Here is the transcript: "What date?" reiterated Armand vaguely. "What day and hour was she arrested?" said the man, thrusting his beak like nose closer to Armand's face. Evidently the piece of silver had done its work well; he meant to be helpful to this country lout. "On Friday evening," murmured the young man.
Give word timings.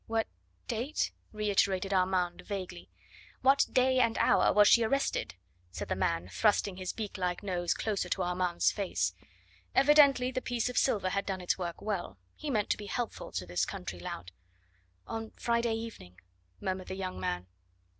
"What 0.07 0.25
date?" 0.67 1.11
reiterated 1.31 1.93
Armand 1.93 2.41
vaguely. 2.41 2.89
"What 3.41 3.67
day 3.71 3.99
and 3.99 4.17
hour 4.17 4.51
was 4.51 4.67
she 4.67 4.81
arrested?" 4.83 5.35
said 5.69 5.89
the 5.89 5.95
man, 5.95 6.27
thrusting 6.27 6.77
his 6.77 6.91
beak 6.91 7.19
like 7.19 7.43
nose 7.43 7.75
closer 7.75 8.09
to 8.09 8.23
Armand's 8.23 8.71
face. 8.71 9.13
Evidently 9.75 10.31
the 10.31 10.41
piece 10.41 10.69
of 10.69 10.77
silver 10.79 11.09
had 11.09 11.27
done 11.27 11.39
its 11.39 11.59
work 11.59 11.83
well; 11.83 12.17
he 12.35 12.49
meant 12.49 12.71
to 12.71 12.77
be 12.77 12.87
helpful 12.87 13.31
to 13.33 13.45
this 13.45 13.63
country 13.63 13.99
lout. 13.99 14.31
"On 15.05 15.33
Friday 15.37 15.75
evening," 15.75 16.17
murmured 16.59 16.87
the 16.87 16.95
young 16.95 17.19
man. 17.19 17.45